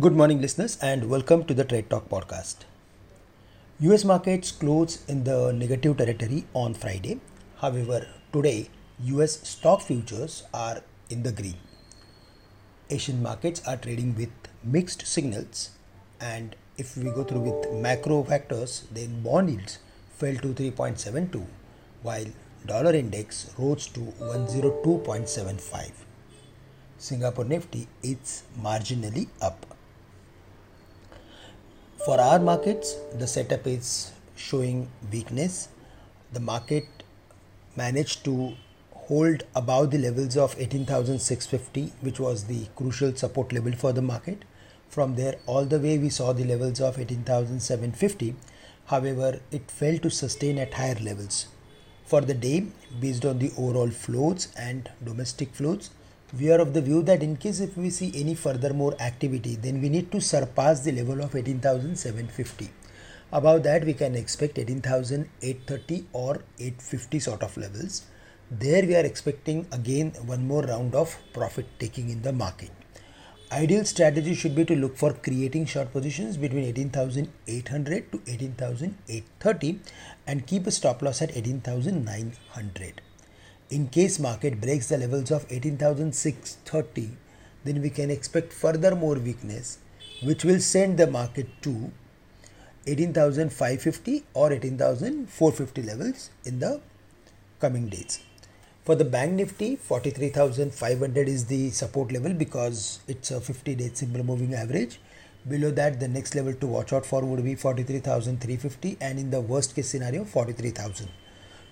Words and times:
Good 0.00 0.16
morning, 0.16 0.40
listeners, 0.40 0.76
and 0.82 1.08
welcome 1.08 1.44
to 1.44 1.54
the 1.54 1.64
Trade 1.64 1.88
Talk 1.88 2.08
podcast. 2.08 2.64
US 3.78 4.04
markets 4.04 4.50
closed 4.50 5.08
in 5.08 5.22
the 5.22 5.52
negative 5.52 5.98
territory 5.98 6.46
on 6.52 6.74
Friday. 6.74 7.20
However, 7.60 8.08
today 8.32 8.70
US 9.04 9.48
stock 9.48 9.82
futures 9.82 10.42
are 10.52 10.82
in 11.10 11.22
the 11.22 11.30
green. 11.30 11.54
Asian 12.90 13.22
markets 13.22 13.62
are 13.68 13.76
trading 13.76 14.16
with 14.16 14.32
mixed 14.64 15.06
signals, 15.06 15.70
and 16.20 16.56
if 16.76 16.96
we 16.96 17.04
go 17.10 17.22
through 17.22 17.42
with 17.52 17.72
macro 17.74 18.24
factors, 18.24 18.88
then 18.90 19.22
bond 19.22 19.50
yields 19.50 19.78
fell 20.16 20.34
to 20.34 20.48
3.72 20.48 21.46
while 22.02 22.26
dollar 22.66 22.94
index 22.94 23.54
rose 23.56 23.86
to 23.86 24.00
102.75. 24.00 25.92
Singapore 26.98 27.44
Nifty 27.44 27.86
is 28.02 28.42
marginally 28.60 29.28
up. 29.40 29.73
For 32.02 32.20
our 32.20 32.38
markets, 32.38 32.96
the 33.14 33.26
setup 33.26 33.66
is 33.66 34.12
showing 34.36 34.88
weakness. 35.10 35.68
The 36.32 36.40
market 36.40 36.86
managed 37.76 38.24
to 38.26 38.54
hold 38.92 39.44
above 39.54 39.90
the 39.90 39.98
levels 39.98 40.36
of 40.36 40.54
18,650, 40.58 41.92
which 42.02 42.20
was 42.20 42.44
the 42.44 42.66
crucial 42.76 43.14
support 43.16 43.52
level 43.54 43.72
for 43.72 43.92
the 43.92 44.02
market. 44.02 44.44
From 44.90 45.14
there, 45.14 45.36
all 45.46 45.64
the 45.64 45.78
way 45.78 45.96
we 45.96 46.10
saw 46.10 46.32
the 46.34 46.44
levels 46.44 46.78
of 46.80 46.98
18,750. 46.98 48.34
However, 48.86 49.40
it 49.50 49.70
failed 49.70 50.02
to 50.02 50.10
sustain 50.10 50.58
at 50.58 50.74
higher 50.74 50.96
levels. 51.00 51.46
For 52.04 52.20
the 52.20 52.34
day, 52.34 52.66
based 53.00 53.24
on 53.24 53.38
the 53.38 53.52
overall 53.56 53.90
flows 53.90 54.48
and 54.58 54.90
domestic 55.02 55.54
flows, 55.54 55.88
we 56.38 56.50
are 56.50 56.60
of 56.60 56.72
the 56.74 56.80
view 56.80 57.02
that 57.02 57.22
in 57.22 57.36
case 57.36 57.60
if 57.60 57.76
we 57.76 57.90
see 57.90 58.12
any 58.14 58.34
further 58.34 58.72
more 58.74 58.94
activity 59.00 59.56
then 59.56 59.80
we 59.80 59.88
need 59.88 60.10
to 60.10 60.20
surpass 60.20 60.80
the 60.80 60.92
level 60.92 61.20
of 61.22 61.34
18750 61.34 62.70
above 63.32 63.62
that 63.64 63.84
we 63.84 63.94
can 63.94 64.14
expect 64.14 64.58
18830 64.58 66.06
or 66.12 66.42
850 66.58 67.18
sort 67.18 67.42
of 67.42 67.56
levels. 67.56 68.04
There 68.50 68.84
we 68.86 68.94
are 68.94 69.04
expecting 69.04 69.66
again 69.72 70.12
one 70.26 70.46
more 70.46 70.62
round 70.62 70.94
of 70.94 71.16
profit 71.32 71.66
taking 71.78 72.10
in 72.10 72.22
the 72.22 72.32
market. 72.32 72.70
Ideal 73.50 73.84
strategy 73.84 74.34
should 74.34 74.54
be 74.54 74.64
to 74.64 74.76
look 74.76 74.96
for 74.96 75.12
creating 75.12 75.66
short 75.66 75.92
positions 75.92 76.36
between 76.36 76.64
18800 76.64 78.12
to 78.12 78.22
18830 78.26 79.80
and 80.26 80.46
keep 80.46 80.66
a 80.66 80.70
stop 80.70 81.02
loss 81.02 81.20
at 81.22 81.36
18900 81.36 83.00
in 83.70 83.88
case 83.88 84.18
market 84.18 84.60
breaks 84.60 84.88
the 84.88 84.98
levels 84.98 85.30
of 85.30 85.46
18630 85.50 87.10
then 87.64 87.80
we 87.80 87.90
can 87.90 88.10
expect 88.10 88.52
further 88.52 88.94
more 88.94 89.14
weakness 89.14 89.78
which 90.22 90.44
will 90.44 90.60
send 90.60 90.98
the 90.98 91.06
market 91.06 91.48
to 91.62 91.90
18550 92.86 94.24
or 94.34 94.52
18450 94.52 95.82
levels 95.82 96.30
in 96.44 96.58
the 96.58 96.80
coming 97.58 97.88
days. 97.88 98.20
For 98.84 98.94
the 98.94 99.04
bank 99.04 99.32
nifty 99.32 99.76
43500 99.76 101.28
is 101.28 101.46
the 101.46 101.70
support 101.70 102.12
level 102.12 102.34
because 102.34 103.00
it's 103.08 103.30
a 103.30 103.40
50 103.40 103.74
day 103.76 103.90
simple 103.94 104.22
moving 104.22 104.54
average. 104.54 105.00
Below 105.48 105.70
that 105.72 106.00
the 106.00 106.08
next 106.08 106.34
level 106.34 106.52
to 106.54 106.66
watch 106.66 106.92
out 106.92 107.06
for 107.06 107.22
would 107.22 107.42
be 107.42 107.54
43350 107.54 108.98
and 109.00 109.18
in 109.18 109.30
the 109.30 109.40
worst 109.40 109.74
case 109.74 109.88
scenario 109.88 110.24
43000 110.24 111.08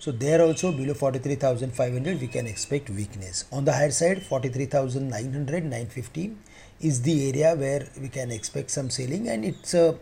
so 0.02 0.10
there 0.10 0.42
also 0.42 0.72
below 0.72 0.94
43,500 0.94 2.20
we 2.20 2.26
can 2.26 2.48
expect 2.48 2.90
weakness. 2.90 3.44
On 3.52 3.64
the 3.64 3.72
higher 3.72 3.92
side 3.92 4.20
43,900 4.20 5.62
950 5.62 6.36
is 6.80 7.02
the 7.02 7.28
area 7.28 7.54
where 7.54 7.88
we 8.00 8.08
can 8.08 8.32
expect 8.32 8.72
some 8.72 8.90
selling 8.90 9.28
and 9.28 9.44
it's 9.44 9.74
a, 9.74 9.96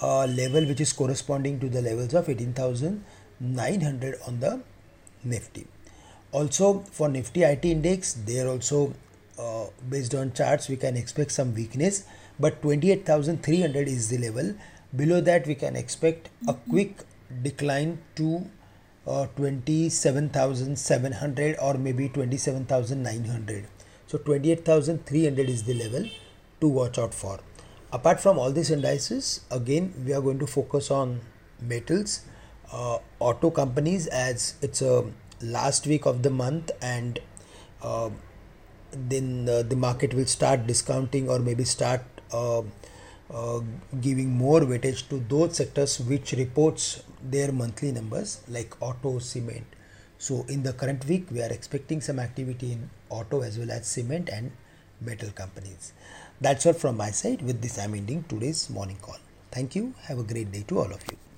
a 0.00 0.26
level 0.26 0.64
which 0.64 0.80
is 0.80 0.94
corresponding 0.94 1.60
to 1.60 1.68
the 1.68 1.82
levels 1.82 2.14
of 2.14 2.30
18,900 2.30 4.14
on 4.26 4.40
the 4.40 4.62
Nifty. 5.22 5.66
Also 6.32 6.78
for 6.90 7.10
Nifty 7.10 7.42
IT 7.42 7.66
index 7.66 8.14
there 8.14 8.48
also 8.48 8.94
uh, 9.38 9.66
based 9.86 10.14
on 10.14 10.32
charts 10.32 10.70
we 10.70 10.76
can 10.76 10.96
expect 10.96 11.30
some 11.30 11.54
weakness 11.54 12.04
but 12.40 12.62
28,300 12.62 13.86
is 13.86 14.08
the 14.08 14.16
level. 14.16 14.54
Below 14.96 15.20
that 15.20 15.46
we 15.46 15.54
can 15.54 15.76
expect 15.76 16.30
a 16.48 16.54
quick 16.54 17.00
decline 17.42 17.98
to 18.16 18.46
uh, 19.06 19.26
27,700 19.36 21.56
or 21.60 21.74
maybe 21.74 22.08
27,900. 22.08 23.66
So 24.06 24.18
28,300 24.18 25.48
is 25.48 25.64
the 25.64 25.74
level 25.74 26.08
to 26.60 26.68
watch 26.68 26.98
out 26.98 27.14
for. 27.14 27.40
Apart 27.92 28.20
from 28.20 28.38
all 28.38 28.52
these 28.52 28.70
indices, 28.70 29.40
again 29.50 29.92
we 30.04 30.12
are 30.12 30.20
going 30.20 30.38
to 30.38 30.46
focus 30.46 30.90
on 30.90 31.22
metals, 31.60 32.20
uh, 32.72 32.98
auto 33.18 33.50
companies 33.50 34.06
as 34.06 34.54
it's 34.62 34.82
a 34.82 35.04
last 35.42 35.86
week 35.86 36.06
of 36.06 36.22
the 36.22 36.30
month 36.30 36.70
and 36.80 37.18
uh, 37.82 38.10
then 38.92 39.48
uh, 39.48 39.62
the 39.62 39.76
market 39.76 40.14
will 40.14 40.26
start 40.26 40.66
discounting 40.66 41.28
or 41.28 41.38
maybe 41.38 41.64
start 41.64 42.02
uh, 42.32 42.62
uh, 43.32 43.60
giving 44.00 44.30
more 44.30 44.60
weightage 44.60 45.08
to 45.08 45.18
those 45.28 45.56
sectors 45.56 45.98
which 46.00 46.32
reports 46.32 47.02
their 47.22 47.52
monthly 47.52 47.92
numbers 47.92 48.40
like 48.48 48.80
auto 48.80 49.18
cement. 49.18 49.66
So 50.18 50.44
in 50.48 50.62
the 50.62 50.72
current 50.72 51.04
week 51.06 51.26
we 51.30 51.42
are 51.42 51.52
expecting 51.52 52.00
some 52.00 52.18
activity 52.18 52.72
in 52.72 52.90
auto 53.10 53.42
as 53.42 53.58
well 53.58 53.70
as 53.70 53.86
cement 53.86 54.28
and 54.28 54.52
metal 55.00 55.30
companies. 55.30 55.92
That's 56.40 56.66
all 56.66 56.72
from 56.72 56.96
my 56.96 57.10
side. 57.10 57.42
With 57.42 57.60
this 57.60 57.78
i'm 57.78 57.94
ending 57.94 58.24
today's 58.28 58.68
morning 58.70 58.98
call. 59.00 59.18
Thank 59.50 59.76
you. 59.76 59.94
Have 60.02 60.18
a 60.18 60.24
great 60.24 60.50
day 60.52 60.64
to 60.68 60.78
all 60.78 60.92
of 60.92 61.02
you 61.10 61.31